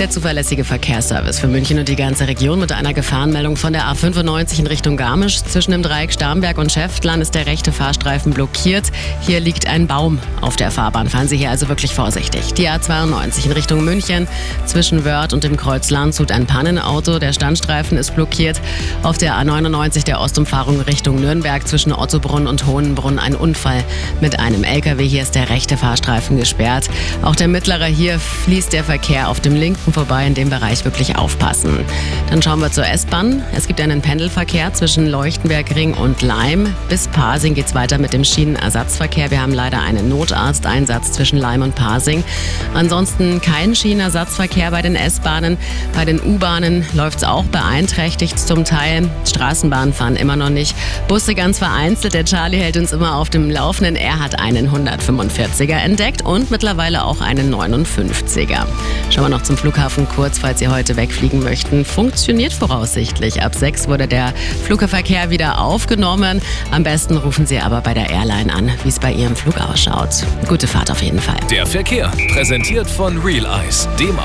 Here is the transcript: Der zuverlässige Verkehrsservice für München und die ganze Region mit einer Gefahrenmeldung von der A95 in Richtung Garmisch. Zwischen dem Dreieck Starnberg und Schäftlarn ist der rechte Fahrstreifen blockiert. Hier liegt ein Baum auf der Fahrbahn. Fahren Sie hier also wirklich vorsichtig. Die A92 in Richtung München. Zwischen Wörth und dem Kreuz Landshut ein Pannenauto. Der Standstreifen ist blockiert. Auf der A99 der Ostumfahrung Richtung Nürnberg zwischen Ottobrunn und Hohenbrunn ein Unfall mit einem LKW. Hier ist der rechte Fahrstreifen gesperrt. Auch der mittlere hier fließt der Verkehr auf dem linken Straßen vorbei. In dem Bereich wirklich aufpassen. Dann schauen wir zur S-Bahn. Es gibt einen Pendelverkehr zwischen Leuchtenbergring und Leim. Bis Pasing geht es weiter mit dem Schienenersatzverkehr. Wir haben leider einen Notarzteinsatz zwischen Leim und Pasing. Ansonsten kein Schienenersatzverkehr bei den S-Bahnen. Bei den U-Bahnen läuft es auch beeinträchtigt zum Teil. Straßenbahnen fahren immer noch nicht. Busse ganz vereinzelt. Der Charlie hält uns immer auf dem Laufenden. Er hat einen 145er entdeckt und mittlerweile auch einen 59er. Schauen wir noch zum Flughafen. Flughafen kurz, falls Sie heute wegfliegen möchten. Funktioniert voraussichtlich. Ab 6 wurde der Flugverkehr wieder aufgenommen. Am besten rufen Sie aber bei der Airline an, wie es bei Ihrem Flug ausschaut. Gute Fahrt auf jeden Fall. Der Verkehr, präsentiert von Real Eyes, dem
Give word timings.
Der 0.00 0.08
zuverlässige 0.08 0.64
Verkehrsservice 0.64 1.40
für 1.40 1.46
München 1.46 1.78
und 1.78 1.86
die 1.86 1.94
ganze 1.94 2.26
Region 2.26 2.58
mit 2.58 2.72
einer 2.72 2.94
Gefahrenmeldung 2.94 3.58
von 3.58 3.74
der 3.74 3.84
A95 3.84 4.60
in 4.60 4.66
Richtung 4.66 4.96
Garmisch. 4.96 5.42
Zwischen 5.42 5.72
dem 5.72 5.82
Dreieck 5.82 6.10
Starnberg 6.10 6.56
und 6.56 6.72
Schäftlarn 6.72 7.20
ist 7.20 7.34
der 7.34 7.44
rechte 7.44 7.70
Fahrstreifen 7.70 8.32
blockiert. 8.32 8.90
Hier 9.20 9.40
liegt 9.40 9.66
ein 9.66 9.86
Baum 9.86 10.18
auf 10.40 10.56
der 10.56 10.70
Fahrbahn. 10.70 11.10
Fahren 11.10 11.28
Sie 11.28 11.36
hier 11.36 11.50
also 11.50 11.68
wirklich 11.68 11.92
vorsichtig. 11.92 12.54
Die 12.54 12.66
A92 12.66 13.44
in 13.44 13.52
Richtung 13.52 13.84
München. 13.84 14.26
Zwischen 14.64 15.04
Wörth 15.04 15.34
und 15.34 15.44
dem 15.44 15.58
Kreuz 15.58 15.90
Landshut 15.90 16.32
ein 16.32 16.46
Pannenauto. 16.46 17.18
Der 17.18 17.34
Standstreifen 17.34 17.98
ist 17.98 18.14
blockiert. 18.14 18.58
Auf 19.02 19.18
der 19.18 19.34
A99 19.34 20.06
der 20.06 20.22
Ostumfahrung 20.22 20.80
Richtung 20.80 21.20
Nürnberg 21.20 21.68
zwischen 21.68 21.92
Ottobrunn 21.92 22.46
und 22.46 22.64
Hohenbrunn 22.64 23.18
ein 23.18 23.34
Unfall 23.34 23.84
mit 24.22 24.40
einem 24.40 24.64
LKW. 24.64 25.06
Hier 25.06 25.20
ist 25.20 25.34
der 25.34 25.50
rechte 25.50 25.76
Fahrstreifen 25.76 26.38
gesperrt. 26.38 26.88
Auch 27.20 27.36
der 27.36 27.48
mittlere 27.48 27.84
hier 27.84 28.18
fließt 28.18 28.72
der 28.72 28.84
Verkehr 28.84 29.28
auf 29.28 29.40
dem 29.40 29.54
linken 29.54 29.89
Straßen 29.90 29.92
vorbei. 29.92 30.26
In 30.26 30.34
dem 30.34 30.50
Bereich 30.50 30.84
wirklich 30.84 31.16
aufpassen. 31.16 31.80
Dann 32.30 32.42
schauen 32.42 32.60
wir 32.60 32.70
zur 32.70 32.86
S-Bahn. 32.86 33.42
Es 33.54 33.66
gibt 33.66 33.80
einen 33.80 34.00
Pendelverkehr 34.00 34.72
zwischen 34.72 35.06
Leuchtenbergring 35.06 35.94
und 35.94 36.22
Leim. 36.22 36.74
Bis 36.88 37.08
Pasing 37.08 37.54
geht 37.54 37.66
es 37.66 37.74
weiter 37.74 37.98
mit 37.98 38.12
dem 38.12 38.24
Schienenersatzverkehr. 38.24 39.30
Wir 39.30 39.40
haben 39.40 39.52
leider 39.52 39.80
einen 39.80 40.08
Notarzteinsatz 40.08 41.12
zwischen 41.12 41.38
Leim 41.38 41.62
und 41.62 41.74
Pasing. 41.74 42.22
Ansonsten 42.74 43.40
kein 43.40 43.74
Schienenersatzverkehr 43.74 44.70
bei 44.70 44.82
den 44.82 44.94
S-Bahnen. 44.94 45.56
Bei 45.94 46.04
den 46.04 46.20
U-Bahnen 46.20 46.84
läuft 46.94 47.18
es 47.18 47.24
auch 47.24 47.44
beeinträchtigt 47.44 48.38
zum 48.38 48.64
Teil. 48.64 49.08
Straßenbahnen 49.26 49.92
fahren 49.92 50.16
immer 50.16 50.36
noch 50.36 50.50
nicht. 50.50 50.76
Busse 51.08 51.34
ganz 51.34 51.58
vereinzelt. 51.58 52.14
Der 52.14 52.24
Charlie 52.24 52.58
hält 52.58 52.76
uns 52.76 52.92
immer 52.92 53.16
auf 53.16 53.30
dem 53.30 53.50
Laufenden. 53.50 53.96
Er 53.96 54.20
hat 54.20 54.38
einen 54.38 54.70
145er 54.70 55.76
entdeckt 55.76 56.22
und 56.22 56.50
mittlerweile 56.50 57.04
auch 57.04 57.20
einen 57.20 57.52
59er. 57.52 58.66
Schauen 59.10 59.24
wir 59.24 59.28
noch 59.28 59.42
zum 59.42 59.56
Flughafen. 59.56 59.69
Flughafen 59.70 60.08
kurz, 60.08 60.40
falls 60.40 60.58
Sie 60.58 60.66
heute 60.66 60.96
wegfliegen 60.96 61.44
möchten. 61.44 61.84
Funktioniert 61.84 62.52
voraussichtlich. 62.52 63.40
Ab 63.40 63.54
6 63.54 63.86
wurde 63.86 64.08
der 64.08 64.34
Flugverkehr 64.64 65.30
wieder 65.30 65.60
aufgenommen. 65.60 66.42
Am 66.72 66.82
besten 66.82 67.16
rufen 67.16 67.46
Sie 67.46 67.60
aber 67.60 67.80
bei 67.80 67.94
der 67.94 68.10
Airline 68.10 68.52
an, 68.52 68.72
wie 68.82 68.88
es 68.88 68.98
bei 68.98 69.12
Ihrem 69.12 69.36
Flug 69.36 69.60
ausschaut. 69.60 70.24
Gute 70.48 70.66
Fahrt 70.66 70.90
auf 70.90 71.00
jeden 71.02 71.20
Fall. 71.20 71.38
Der 71.52 71.66
Verkehr, 71.66 72.10
präsentiert 72.32 72.90
von 72.90 73.16
Real 73.18 73.46
Eyes, 73.46 73.88
dem 74.00 74.18